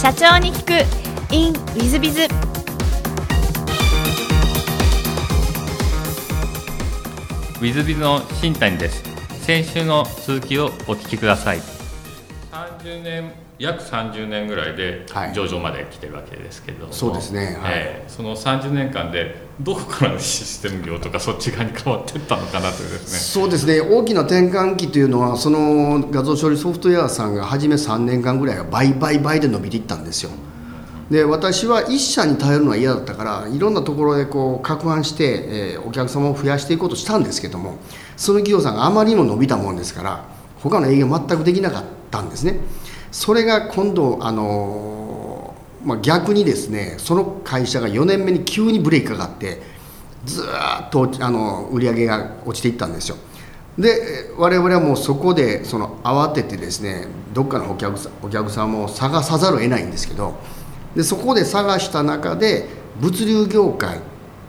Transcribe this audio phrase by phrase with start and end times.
[0.00, 1.34] 社長に聞く。
[1.34, 9.02] In ウィズビズウィズビズの新谷です。
[9.42, 11.58] 先週の続きをお聞きください。
[12.52, 15.34] 30年約30年ぐらいではい。
[15.34, 17.58] 上場まで来てるわけですけれども、そうですね。
[17.60, 17.72] はい。
[17.74, 18.08] ええ。
[18.08, 23.18] その30年間でどこからシステム業とかそっち側に変わっていったのかなというですね。
[23.18, 23.80] そうですね。
[23.80, 30.30] 大きな転換期というのはその画像処理ソフトウェアさんが初め3年間ぐらいは倍倍倍で伸びていったんですよ。
[31.10, 37.78] で私は一社に頼るのは嫌だったからいろんなところでこう攪拌して、えーお客様を増やしていこうとしたんですけども
[38.16, 40.24] その企業さんがあまりにも伸びたもんですから
[40.62, 42.60] 他の営業全くできなかったんですね。
[43.10, 44.97] それが今度あの
[45.88, 49.62] まあ、逆にですねその会社が4年目に急にブレーキかかって
[50.26, 53.16] ずっとあの売り上げが落ちていったんですよ。
[53.78, 60.34] で我々はもうそこでその慌ててですねどっかのお客さんお客さんも探さざるを得ないんですけど
[60.94, 62.68] でそこで探した中で
[63.00, 64.00] 物流業界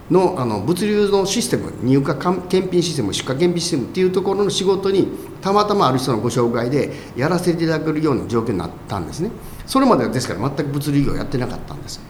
[0.09, 2.05] のあの物流のシステム入荷
[2.49, 5.07] 検品システム出荷検品システムっていうところの仕事に
[5.41, 9.31] たまたまある人のご紹介でやらせていただけるような状況になったんですね。
[9.65, 12.01] それまではですから全く物流業やってなかったんです。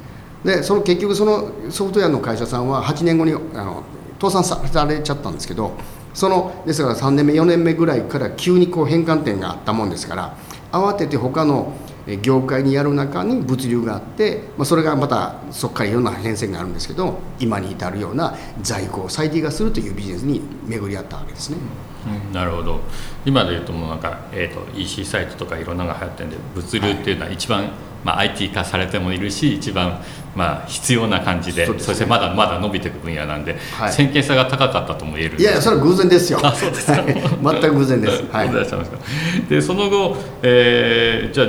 [0.43, 3.83] でその結局そのソフトウェアの会社さんは8年後にあの
[4.21, 5.73] 倒産されちゃったんですけど
[6.13, 10.37] そのですから3年目4年目ぐらいから急にこう変換点があったもんですから
[10.71, 11.73] 慌てて他の
[12.21, 21.57] 業界にやる中に物流があって、まあ、それがまたそこからいろんな変遷があるんですけど今に至るような在庫を最低化するというビジネスに巡り合ったわけですね。
[21.57, 22.79] うんなるほど。
[23.25, 27.69] 今で言うともうなんか、えー、と EC サイトとかいろんなのが流行ってるんで物流っていうのは一番、
[28.03, 30.01] まあ、IT 化されてもいるし一番、
[30.35, 31.79] まあ、必要な感じでね。
[31.79, 33.91] してまだまだ伸びていく分野なんで、はい。
[33.91, 36.39] 先見さが高かったとも言えるいやいやそれは偶然ですよ。
[36.41, 36.93] あそうですか。
[36.93, 37.13] は い
[37.61, 38.23] 全く偶然です。
[38.31, 38.49] はい。
[39.49, 41.47] でその後、えーじゃあ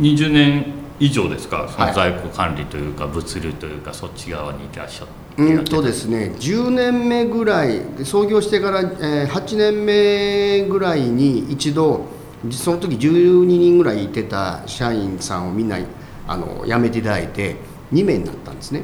[0.00, 1.68] 20年以上ですか？
[1.68, 12.06] そのはい在庫管理というか、物流というかそっち側にいらっしゃってうんとですね、10年目ぐらいで創業してから、えー8年目ぐらいに一度
[12.50, 15.78] その時12人ぐらいいてた社員さんをみんな
[16.26, 17.56] あの辞めていただいて
[17.92, 18.82] 2名になったんですね。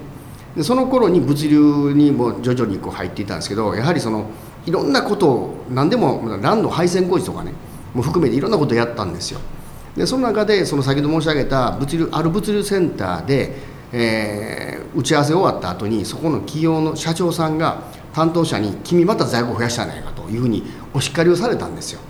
[0.56, 4.30] でその頃に物流にも徐々にこう入っていったんですけどやはりその
[4.64, 7.52] いろんなことを何でもランの配線工事とかね
[7.92, 9.40] もう含めていろんなことをやったんですよ
[9.96, 13.56] でその中でその先ほど申し上げた物流ある物流センターで、
[13.92, 17.82] えー打ち合わせ終わった後にそこの企業の社長さんが
[18.14, 20.64] 担当者に「君また在庫増やしたんじゃないか」というふうに
[20.94, 22.00] お叱りをされたんですよ。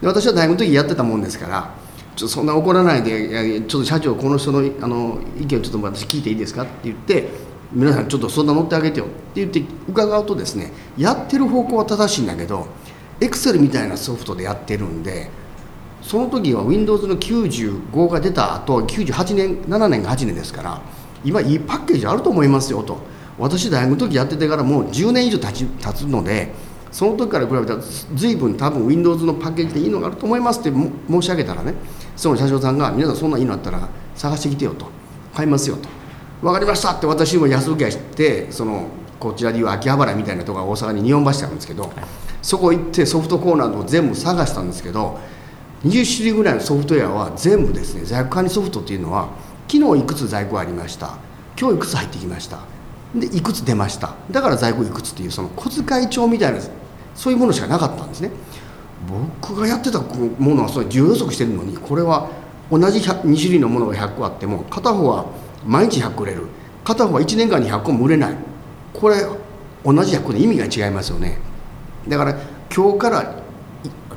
[0.00, 1.70] で私は大学の時やってたもんですから
[2.16, 7.28] ちょっとそんな怒らないでちょっと社長この人のあの意見をちょっと私聞いていいですかって言って
[7.72, 12.66] 皆さんちょっと相談乗ってあげてよって言って伺うとですねやってる方向は正しいんだけど
[13.20, 15.30] エクセルみたいなソフトでやってるんで
[16.04, 20.82] その時は Windows の95が出た後98年7年が8年ですから
[21.24, 22.98] 今いいパッケージあると思いますよと。
[23.38, 26.52] 私大学の時やっててからもう10年以上経ち経つので
[26.92, 27.82] その時から比べたら
[28.14, 31.74] 随分多分 Windows のパッケージでいいのがあると思いますって申し上げたらね
[32.14, 34.86] その社長さんが「皆さんそんないいのあったら探してきてよ」と
[35.34, 35.88] 「買いますよ」と
[36.42, 38.86] 「分かりました」って私も安請け合いしてその
[39.18, 41.90] こちらでいう秋葉原みたいなとこが大阪に日本橋ってあるんですけど
[42.42, 45.18] そこ行ってソフトコーナーを全部探したんですけど
[45.84, 49.28] 20種類ぐらいのソフトウェアは全部ですね在庫管理ソフトっていうのは
[49.68, 51.16] 昨日いくつ在庫ありました。
[51.58, 52.58] 今日いくつ入ってきました。
[53.14, 54.14] でいくつ出ました。
[54.30, 56.60] だから在庫いくつっていうその小遣い帳みたいな
[57.14, 58.30] そういうものしかなかったんですね。
[59.40, 62.30] 僕がやってたものはそれ需要予測してるのにこれは
[62.70, 65.26] 同じ2種類のものが100個あっても片方は
[65.66, 66.46] 毎日100個売れる。
[66.82, 68.36] 片方は1年間に100個も売れない。
[68.92, 69.16] これ
[69.84, 71.38] 同じ100個で意味が違いますよね。
[72.08, 72.34] だから
[72.74, 73.43] 今日から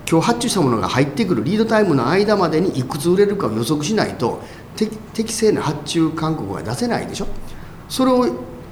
[0.09, 4.41] 今日発注したものが入ってくるリードタイムの間までにいくつ売れるかを予測しないと
[4.77, 7.27] 適適正な発注勧告が出せないでしょ
[7.89, 8.25] それを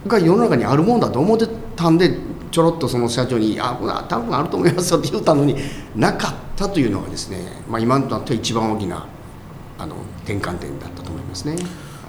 [0.08, 2.18] が世の中にあるもんだと思ってたんで
[2.52, 5.56] ちょろっとその社長に「あこれ多分あると思いますよ」って言ったのに
[5.96, 9.06] なかったというのがですね、まあ、今となっては一番大きな
[9.78, 11.58] あの転換点だったと思いますね。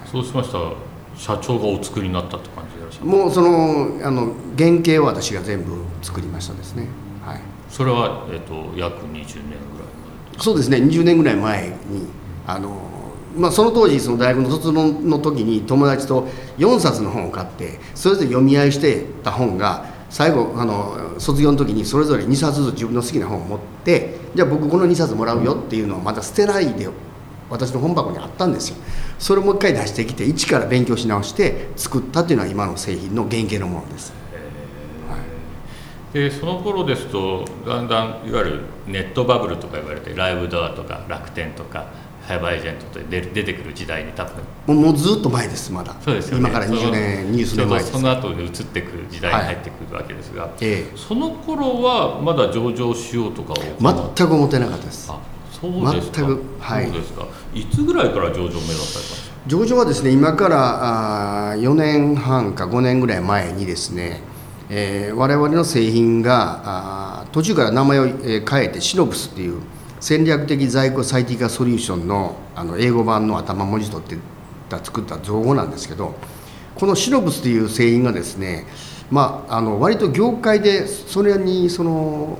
[0.09, 0.71] そうしましたら
[1.17, 6.87] 社長がお作りになったって感じでもうそのあの原型は私が全部作りましたですね。
[7.27, 7.41] はい。
[7.69, 9.39] それは、えー、と約20年ぐらい
[10.33, 10.77] 前そうですね。
[10.77, 12.07] 20年ぐらい前に
[12.47, 12.79] あの、
[13.35, 16.27] まあ、その当時その大学の卒論の時に友達と
[16.57, 26.87] 4冊の本を買ってそれぞれ読み合いしてた本が最後あの卒業の時にそれぞれ2冊ずつ自分の好きな本を持ってじゃあ僕この2冊もらうよっていうのをまた捨てないで
[27.49, 28.77] 私の本箱にあったんですよ。
[29.19, 34.13] それをもう一回出してきて一から勉強し直して作ったっていうのは今の製品の原型のものです
[36.13, 41.85] でその頃ですとだんだんいわゆるネットバブルとか言われてライブドアとか楽天とか
[42.27, 44.43] 早場エージェントで出てくる時代に多分。
[44.67, 45.95] もうもうずっと前ですまだ。
[46.01, 47.91] そうですよ、ね、今から20年二十年前です。
[47.93, 55.09] その後で移ってくる時代に入ってくるわけですが、はいええ、その頃はまだ上場しようとかを全く思ってなかったです。
[55.09, 55.19] あ
[55.51, 56.21] そうですか。
[56.21, 56.85] 全くはい。
[56.87, 57.27] そうですか。
[57.53, 59.37] いつぐらいから上場を目指されたんですか？
[59.47, 64.19] 上場はですね今からあ4年半か5年ぐらい前にですね
[64.69, 69.61] えー、我々の製品があ途中から名前を、変えてシノブスっていう
[69.99, 74.17] 戦略的在庫最適化ソリューションのあの英語版の頭文字取って
[74.83, 76.15] 作った造語なんですけど
[76.75, 78.65] このシノブスという製品がですね
[79.09, 82.37] まあ、あの割と業界でそれにその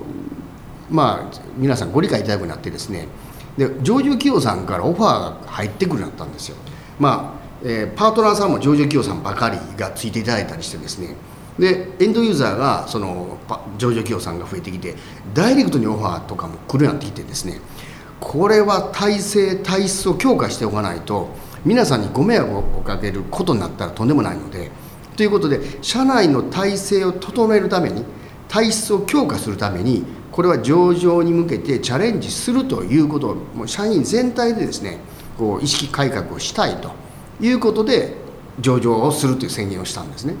[0.90, 3.08] まあ皆さんご理解いただくようになってですね
[3.56, 6.56] で上場企業さんからオファーが入ってくるようになったんですよ。
[7.00, 11.14] まあ、えー、パートナーさんも上場企業さんばかりがついていただいたりしてですね
[11.58, 13.38] でエンドユーザーがその
[13.78, 14.94] 上場企業さんが増えてきて
[15.34, 17.60] ダイレクトにオファーとかも来るようになってきてですね
[18.20, 21.30] これは体制体質を強化しておかないと
[21.64, 24.70] 皆さんにご迷惑をかけることになったらとんでもないので
[25.16, 28.04] ということで社内の体制を整えるために
[28.48, 35.00] 体質を強化するためにこれは上場に向けてチャレンジするということをもう社員全体でですね
[35.36, 36.92] こう意識改革をしたいと
[37.40, 38.14] いうことで
[38.60, 40.34] 上場をするという宣言をしたんですね。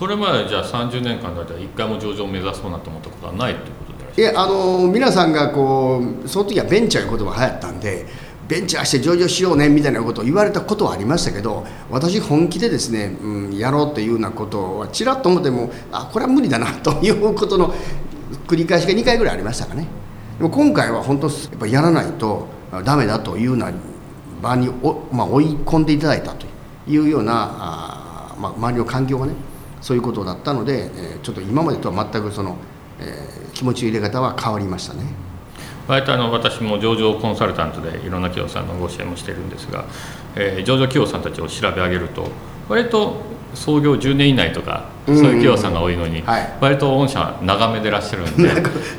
[0.00, 4.24] それまでじゃあ30年間だったら一回も上場を目指そうなと思ったことはないということでい。
[4.24, 8.06] やあの皆さんがこうその時はベンチャーいう言葉が流行ったんで
[8.48, 17.74] ベンチャーして上場しようねみたいなことを言われたことはありましたけど私本気でですね、うん、やろうというようなことはちらっと思ってもあこれは無理だなということの
[18.46, 19.86] 繰り返しが2回ぐらいありましたかね。
[20.38, 22.46] でも今回は本当やっぱやらないと
[22.86, 23.70] ダメだというような
[24.40, 26.46] 場にお、まあ、追い込んでいただいたと
[26.88, 29.34] いうようなあ、まあ、周りの環境がね
[29.80, 32.56] そういうことだったので、えちょっと今までとは全くその、
[32.98, 35.04] え気持ちの入れ方は変わりましたね。
[35.88, 39.84] 割とあの私も上場コンサルタントでいろんな企業さんのご支援もしてるんですが、
[40.36, 42.28] えー、上場企業さんたちを調べ上げると
[42.68, 43.16] 割と
[43.54, 46.22] 創業10年以内とかそういう企業さんが多いのに、
[46.60, 48.48] 割と御社長めでいらっしゃるんで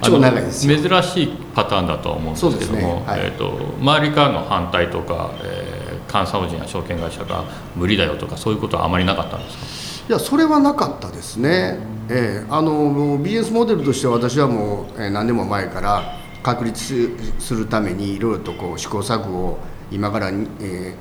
[0.01, 3.03] 超 長いです珍しいパターンだと思うんですけども、ね。
[3.07, 7.45] はい、えーと、周りからの反対とか、えー、監査法人や証券会社が
[7.77, 9.80] 無理だよとかそういうことはあまりなかったんですか？
[10.11, 11.77] いやそれはなかったですね、
[12.09, 19.59] えー、あのビジネスモデルとしては私はもう、えー、何年も前から確立するためにいろいろとこう試行錯誤を
[19.89, 20.95] 今から、えー、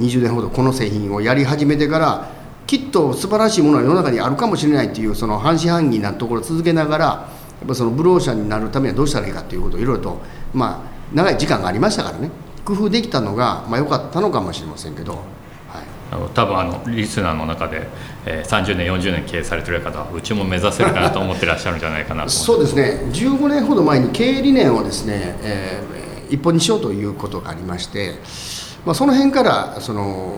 [0.00, 2.28] 20年ほどこの製品をやり始めてから
[2.66, 7.28] きっと素晴らしいものは世の中にあるかもしれないというその半信半疑なところを続けながらや
[7.64, 10.20] っぱそのブロー社になるためにはどうしたらいいかということをいろいろと
[10.52, 12.32] まあ長い時間がありましたからね
[12.64, 15.22] 工夫できたのがまあ良かったのかもしれませんけど。
[16.14, 17.88] あの多分あのリスナーの中で、
[18.24, 28.14] えー、30年40年経営されてる方はうちも目指せるかなと思ってらっしゃるんじゃないかなとそうですね15年ほど前に経営理念をですね、えー、一本にしようということがありまして、
[28.86, 30.32] まあ、その辺からその、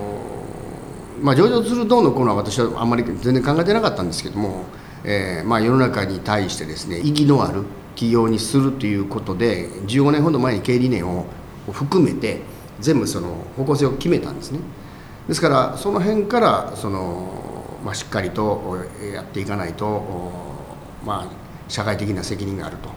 [1.21, 4.65] まあ、上場するどうのこうのは私はあんまり全然考えてなかったんですけども、
[5.05, 7.65] えーまあ、世の中に対してですね意義のある
[7.97, 11.27] 企業にするということで15年ほど前に経営理念を
[11.71, 12.41] 含めて
[12.81, 14.61] 全部その方向性を決めたんですね。
[15.29, 18.79] ですからその辺からその、まあ、しっかりと
[19.13, 20.03] やっていかないと、
[21.05, 22.89] まあ、社会的な責任があると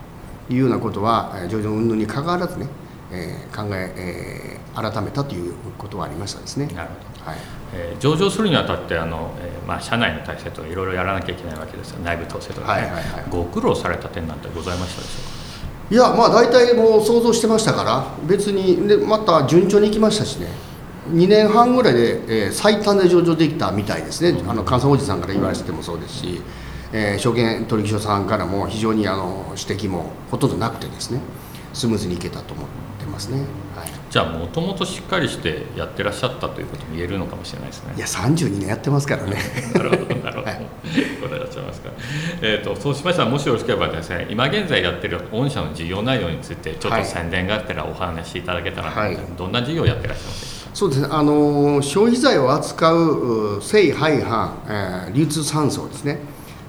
[0.53, 2.67] いうようなことは上場運動にかかわらずね、
[3.11, 6.67] えー、考ええー、改めたということはありましたですね。
[6.67, 7.31] なるほど。
[7.31, 7.37] はい。
[7.73, 11.99] えー、上場するにあたってあの、えーまあ、社内の体制とかいろいろやらなきゃいけないわけですよ。
[12.03, 15.23] 内部統制とかね、はいはいはい、ご苦労された点なんてございましたでしょう
[15.89, 15.95] か？
[15.95, 20.47] いやまあ大体もう想像してましたから別にでまた順調にいきましたしね
[21.11, 26.41] 2年半ぐらいで、えー、最短で上場できたみたいですね、あの監査おじさんから言われてもそうですし、
[26.91, 31.19] えー、証券取引所さんからも非常にあの指摘もほとんどなくてですね、
[31.73, 32.65] スムーズにいけたと思っ
[32.99, 33.39] てますね。
[33.75, 37.93] はい、じゃあ、もともとしっかりしてやってらっしゃったということも言えるのかもしれないですね。
[37.95, 39.37] いや、32年やってますからね。
[39.73, 40.47] なるほど、なるほど。
[40.47, 40.65] はい、
[41.21, 41.89] 答えらっしゃいますか。
[42.41, 50.48] えっ、ー、と、そうしましたら、もしよろしければですね、今現在やってる御社の事業内容について、ちょっと宣伝があったらお話しいただけたら、はい、どんな事業をやってらっしゃいますか？
[50.73, 51.07] そうですね。
[51.09, 56.19] あの消費財を扱う製廃販、えー、流通産層ですね。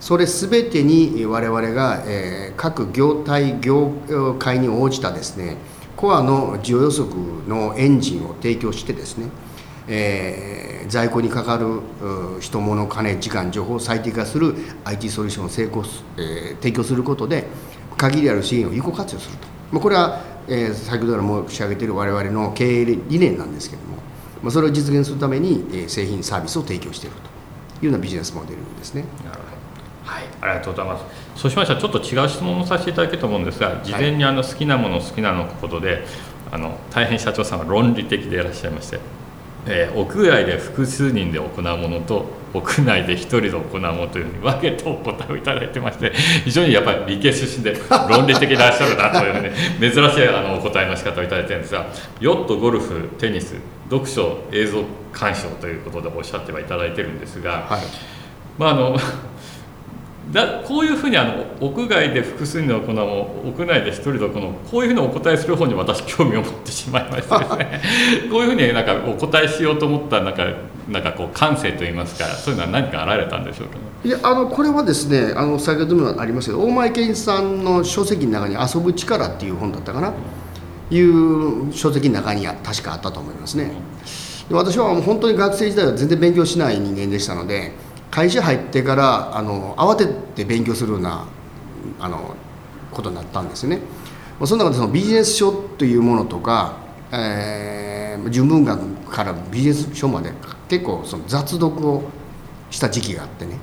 [0.00, 3.92] それすべてに我々が、えー、各業態業
[4.38, 5.58] 界に応じたですね
[5.94, 7.10] コアの需要予測
[7.46, 9.26] のエンジンを提供してですね、
[9.86, 11.82] えー、在庫にかかる
[12.40, 14.54] 人物金時間情報を最適化する
[14.84, 17.44] IT ソリューションを成功す、えー、提供することで
[17.98, 19.78] 限りある資源を有効活用すると。
[19.78, 23.96] これはえー、先ほどから申し上げている我々の経営理念なんですけれども、
[24.42, 29.04] まあ、それを実現するために、えー、製品サービスを提供しているというようなビジネスモデルですね。
[29.24, 29.50] なるほど
[30.02, 31.04] はい、ありがとうございます。
[31.36, 36.04] そうしましたらちょっと違う質問をさせていただけると思うんですが、事前にあの好きなもの好きなのことで、
[36.50, 38.98] あの大変社長さんは論理的でいらっしゃいまして、
[39.66, 46.12] えー、屋外で複数人で行うものと屋内で1人で行うというふうに分けてお答えをいただいてまして
[46.44, 47.76] 非常にやっぱり理系出身で
[48.08, 51.86] 論理的でいらっしゃるなというね珍しいあのお答えの仕方をいただいてるんですが
[52.20, 53.54] ヨットゴルフテニス
[53.88, 57.82] 読書映像鑑賞ということでおっしゃってはいただいてるんですが、はい、
[58.58, 58.96] まああの
[60.32, 67.80] だこういうふうにあの屋外で複数人で行うも屋内で一人で行うこういうふうにお答えする方に私興味を持ってしまいましてですね。
[68.30, 70.46] こういうふうになんかお答えしようと思ったなんか
[70.88, 80.12] なんかこう感性といいますかそういうのは何かあられたんでしょうか、ね、いやあのこれはですねあの先ほどもありましたけど大前健一さんの書籍の中に「遊ぶ力」っていう本だったかな、
[80.90, 83.72] いう書籍の中に確かあったと思いますね。
[84.50, 87.72] 私は本当に学生時代は全然勉強しない人間でしたので
[88.20, 91.26] 会社入ってからあの慌てて勉強するような
[91.98, 92.36] あの
[92.90, 93.80] ことになったんですよね。
[94.44, 96.76] その中でそのビジネス書というものとか、
[97.12, 100.32] えー、純文学からビジネス書まで
[100.68, 102.02] 結構その雑読を
[102.70, 103.56] した時期があってね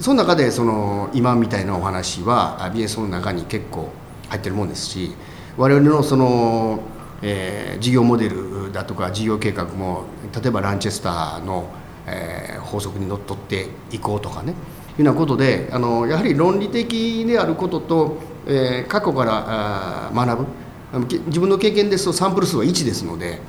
[0.00, 3.90] その中でその今みたいなお話はビジネス書の中に結構
[4.30, 5.12] 入ってるもんですし
[5.58, 6.80] 我々のその、
[7.20, 14.54] えー、事業モデルだとか事業計画も例えばランチェスターのえー、法則にのっとっていこうとかね。
[14.98, 20.46] いうようなことであのやはり論理的であることと、えー、過去からあ学ぶ。
[21.26, 23.40] 自分の経験ですとサンプル数は1ですので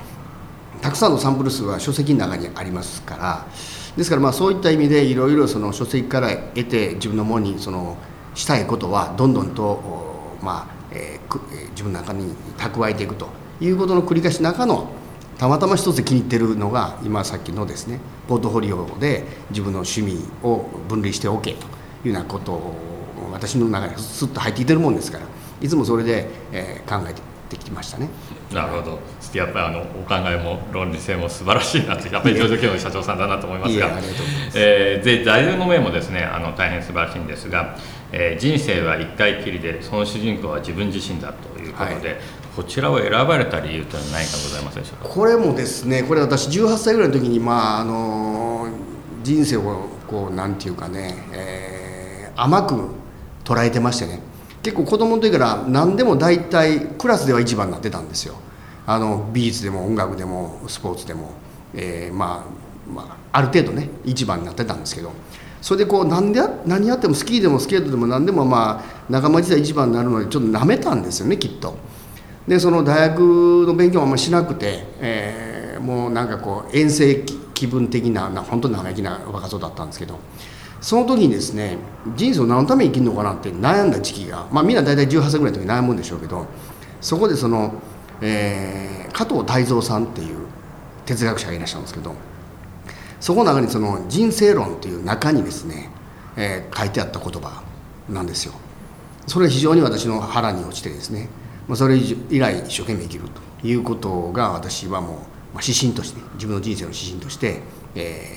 [0.81, 3.45] たくさんのサンプル数は書籍の中にありますから。
[3.97, 7.97] ですからまあそういった意味でいろいろその書籍から得て自分のものにその
[8.33, 9.79] したいことはどんどんと、
[10.41, 13.27] まあえー、自分の中に蓄えていくと
[13.61, 14.89] いうことの繰り返し中の
[15.43, 21.57] たまたま一つ気に入ってるのが今さっきのですねポートフォリオで自分の趣味を分類しておけと
[22.05, 22.73] いうようなことを
[23.29, 25.25] 私の中にスッと入ってきてるもんですから
[25.59, 27.13] いつもそれで、えー、考え
[27.49, 28.07] てきましたね。
[28.53, 28.99] なるほど。
[29.33, 33.99] やっぱりあのお考えも論理性も素晴らしいなとやっぱり上場企業の社長さんだなと思いますが
[34.55, 37.77] えー、で座右の銘もですねあの大変素晴らしいんですが、
[38.13, 45.09] えー、人生は一回きりでその主人公は自分自身だということで、はいこちらを選ばれた理由というのは何かございますでしょうか？
[45.09, 48.67] これもですねこれ私18歳ぐらいの時にまああの
[49.23, 52.89] 人生をこうなんていうかね、えー、甘く
[53.43, 54.19] 捉えてましてね。
[54.61, 58.35] 結構子供の時から何でも大体クラスでは一番になってたんですよ。
[58.85, 61.31] あの美術でも音楽でもスポーツでも、
[61.73, 65.11] えー、まあ、まあ、ある程度ね一番になってたんですけど。
[65.61, 71.77] それでこう何で何やってもスキーでもスケートでも何でもまあ仲間時代一番になるのでちょっとなめたんですよねきっと。
[72.47, 77.23] でその大学の勉強もあんましなくて、えー、もうなんかこう遠征
[77.53, 80.19] 気分的なな本当に生意気な若造だったんですけど
[80.81, 81.77] その時にですね
[82.15, 86.45] 人生を何のために生きるのかなって悩んだ時期がまあみんな大体18歳ぐらいの時に悩むんでしょうけど
[86.99, 87.73] そこでその、
[88.21, 90.37] えー、加藤泰造さんっていう
[91.05, 92.13] 哲学者がいらっしゃるんですけど
[93.21, 95.89] そこの中にその人生論っていう中にですね、
[96.35, 97.63] えー、書いてあった言葉
[98.09, 98.53] なんですよ。
[99.27, 101.29] それは非常に私の腹に落ちてですね
[101.67, 103.23] まあ、それ以来一生懸命生きる
[103.61, 105.11] ということが私はもう、
[105.53, 107.61] まあ、指針として自分の人生の指針として、
[107.95, 108.27] え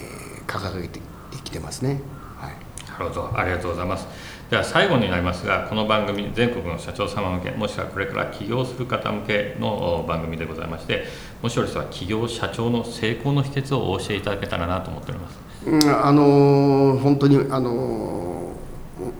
[0.46, 1.00] ー、掲げて
[1.44, 2.00] きてますね。
[2.36, 4.06] はい、なるほどありがとうございます。
[4.50, 11.04] では最後になりますがこの番組全国の社長様向けもしくはこれから起業する方向けの番組でございまして
[11.42, 15.38] もしよろしければ起業社長の成功の秘訣をお教えいただけたらなと思っております。
[15.66, 18.45] うん、あの本当にあのお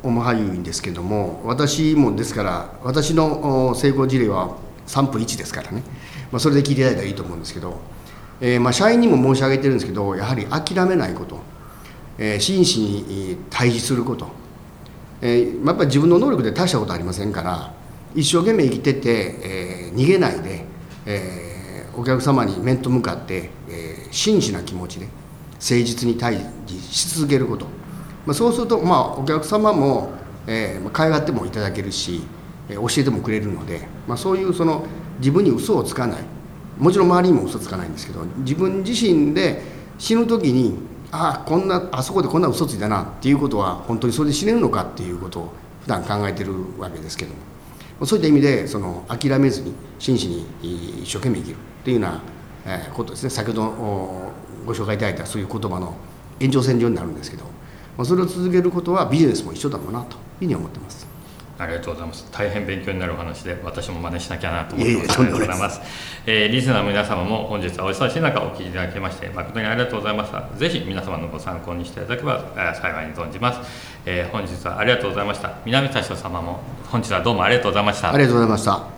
[0.02, 5.82] まはゆいんですけども私もですから私の成功事例は3分1ですからね、
[6.30, 7.80] まあ、それで聞いていただいたらいいと思うんですけど、
[8.40, 11.40] えー、まあ社員にも申し上げてるんですけどやはり諦めないこと、
[12.18, 14.28] えー、真摯に対峙すること、
[15.22, 17.72] えー、やっぱり自分の能力で大したことありませんから
[18.14, 20.64] 一生懸命生きてて、えー、逃げないで、
[21.04, 25.06] えー、お客様に面と向かって、えー、真摯な気持ちで
[25.54, 26.36] 誠実に対
[26.66, 27.85] 峙し続けること。
[28.26, 30.10] まあ、そうすると、まあ、お客様も、
[30.46, 32.22] えー、買いがってもいただけるし、
[32.68, 34.84] えー、教えてもくれるので、まあ、そういうその
[35.18, 36.18] 自分に嘘をつかない。
[36.78, 39.62] もちろん周りにも嘘つかないんですけど自分自身で
[39.98, 40.76] 死ぬ時に
[41.10, 45.52] ああこんなあそこでこんな嘘ついたなっていうことは本当にそれで死ねるのかっていうことを
[45.82, 47.36] 普段考えてるわけですけども。
[48.04, 52.10] そういった意味でその諦めずに真摯に一生懸命生きるっていうよう
[52.68, 53.30] なことですね。
[53.30, 53.62] 先ほど
[54.66, 55.94] ご紹介いただいたそういう言葉の
[56.38, 57.44] 延長線上になるんですけど。
[57.96, 61.06] まあ、それを続けることはビジネスも一緒だろうなというふうに思ってます。
[61.58, 62.30] ありがとうございます。
[62.30, 65.20] 大変勉強になるお話で、私も真似しなきゃなと思ってます。
[65.20, 65.80] ありがとうございます。
[66.26, 70.48] えー、リスナーの皆様も本日はお忙しい中お聞きいただきまして、誠にありがとうございました。
[70.58, 73.60] ぜひ皆様のご参考にしていただければ幸いに存じます。
[74.04, 75.54] えー、本日はありがとうございました。
[75.64, 78.12] 南田所様も本日はどうもありがとうございました。
[78.12, 78.95] ありがとうございました。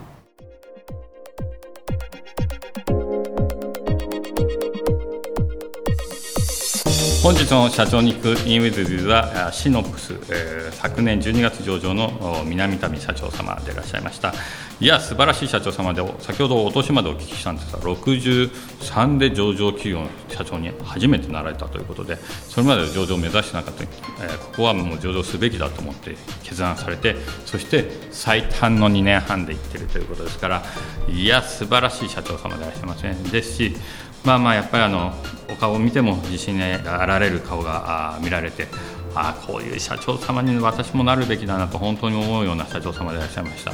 [7.28, 14.32] 本日の社長に行くインウィズビズはシノプス、えー、昨年12月上場の南谷社長様でいらっしゃいました。
[14.80, 30.62] いや素晴らしい社長様で先ほどお年までお聞きしたんですが63で上場企業の社長に初めてなられたということでそれまで上場を目指してなかった、えー、ここはもう上場すべきだと思って決断されてそして最短の2年半でいってるということですから
[31.08, 33.76] いや素晴らしい社長様でいらっしゃいますねですし
[34.24, 35.12] まあまあやっぱりあの
[35.50, 38.68] お顔を見ても自信があられる顔が見られて
[39.14, 43.72] あこういう社長様に私もなるべきだなと本当に思うような社長様でいらっしゃいました、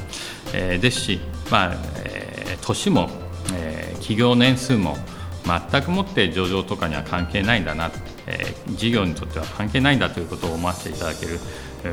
[0.54, 1.20] えー、ですし、
[1.50, 1.74] まあ
[2.04, 3.10] えー、年も、
[3.54, 4.96] えー、企業年数も
[5.44, 7.90] 全くもって上場とかには関係ないんだな、
[8.26, 11.38] えー、事業にとっては関係ないんだということを思わせていただける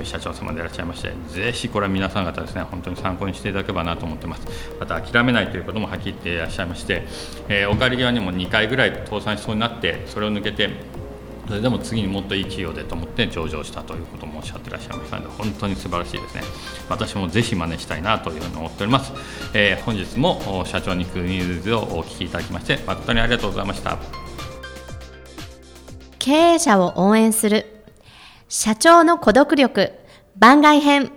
[0.06, 4.48] 社長様でいらっしゃいまして、ぜひこれは皆さん方ですね、本当に参考にしていただければなと思ってます。
[4.80, 7.04] また諦めないということもはっきり言っていらっしゃいまして、
[7.50, 10.70] えー、お帰り際にも2回ぐらい倒産しそうになって、それを抜けて、
[11.52, 16.44] それでも次にもっといい企業でと思って上場したということもおっしゃってらっしゃいましたので、本当に素晴らしいですね。
[16.88, 19.12] 私もぜひ真似したいなというふうに思っております。
[19.54, 23.98] えー、本日も社長にクニーズをお聞きいただきまして、誠にありがとうございました。
[26.20, 27.66] 経営者を応援する
[28.48, 29.92] 社長の孤独力
[30.38, 31.12] 番外編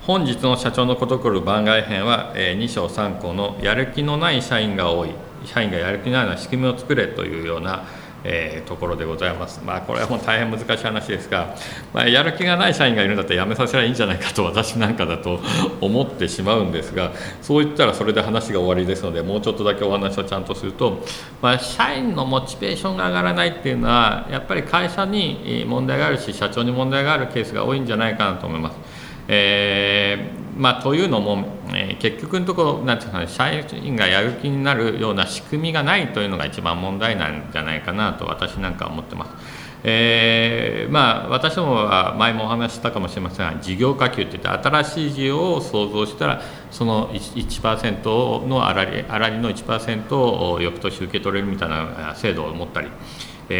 [0.00, 5.10] 本日の社長のことくる番外編は、えー、2章3項のやる気のない社員が多い
[5.44, 7.84] 社員がやる気のないような仕組みを作れというような
[8.24, 9.60] えー、ところでございます。
[9.64, 11.54] まあ、これはもう大変難しい話ですが、
[11.92, 15.40] まあ、やる気がない社員がいるんだったら辞めさせればいいんじゃないかと私なんかだと
[15.80, 17.12] 思ってしまうんですが
[17.42, 21.04] そう言ったらそれで話が終わりですのでもうちょっとだけお話をちゃんとすると、
[21.40, 28.89] まあ、社員のモチベーションが上がらないっていうのはやっぱり会社に問題があるし社長に問題があるケースが多いんじゃないかなと思います。
[29.32, 39.59] えーまあ、というのも、えー、結局のところなんていうか、社員がやる気になるような仕組みがないというのが一番問題なんじゃないかなと私なんかは思ってます。
[39.82, 52.88] えー、まあ、私どもは前もお話したかもしれませんが事業化給といって新しい事業を創造したらその 1%, 1の粗利粗利の1%を翌年受け取れるみたいな制度を持ったり。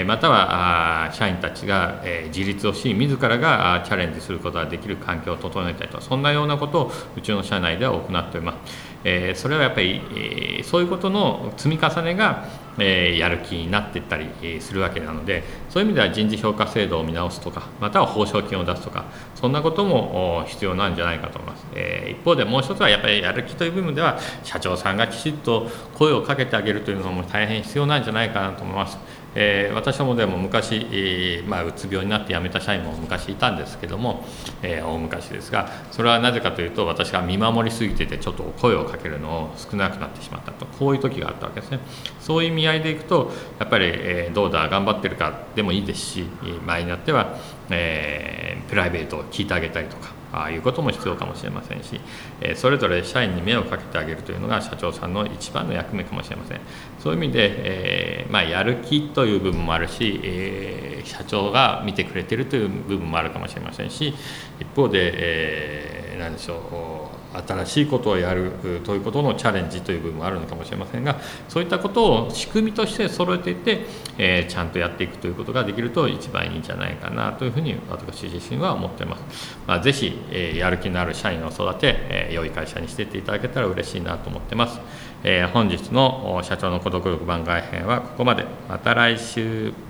[0.06, 9.34] または社員たちが自立をし自らがチャレンジすることができる環境を整えたりとそんなようなことをうちの社内では行っております。
[9.34, 12.44] それはやっぱりそういうことの積み重ねが
[12.78, 19.06] やる気になっていったりするわけなのでそういう意味では人事評価制度を見直すとかまたは報奨金を出すとか
[19.36, 21.66] そんなことも必要なんじゃないかと思います。
[21.74, 28.98] え一方でもう一つはやっぱりやる気という部分では社長さんがきちっと声をかけてあげるというのも大変必要なんじゃないかなと思います。
[29.34, 34.24] えー、私どもでも昔、えー、まあ、うつ病になって辞めた社員も昔いたんですけども、
[34.62, 40.66] えー、大昔ですがそれはなぜかというと私が見守りすぎててちょっと声をかけるのを少なくなってしまったと。
[40.66, 41.80] こういう時があったわけですね。
[42.20, 46.24] そういう意味合いでいくとやっぱり、えー、どうだ頑張ってるかでもいいですし
[46.66, 47.36] 場合によっては、
[47.68, 52.00] えプライベートを聞いてあげたりとかああいうことも必要かもしれませんし、
[52.40, 56.60] えそれぞれ社員に目をかけてあげるというのが社長さんの一番の役目かもしれません。
[56.98, 64.14] そういう意味で、えー、まあ、やる気という部分もあるし、えー、社長が見てくれてるという部分もあるかもしれませんし
[64.60, 68.52] 一方で、えー、何でしょう新しいことをやる
[68.84, 73.86] ということのチャレンジという部分もあるのかもしれませんがそういったことを仕組みとして揃えていって、
[74.18, 84.80] えー、ちゃんとやっていくということができると一番いいんじゃないかなというふうに私自身は思っています、まあ、ぜひ、えー、やる気のある社員を育て、えー、良い会社にしていっていただけたら嬉しいなと思ってます、
[85.22, 88.46] え本日の社長の孤独力番外編はここまで。
[88.68, 89.89] また来週。